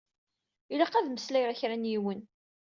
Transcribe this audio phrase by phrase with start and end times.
[0.73, 2.19] Ilaq ad meslayeɣ i kra n yiwen.